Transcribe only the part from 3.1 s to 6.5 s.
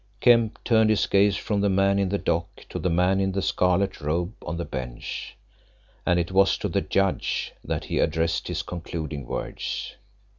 in the scarlet robe on the bench, and it